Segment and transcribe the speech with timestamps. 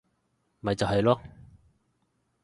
[0.61, 1.19] 咪就係囉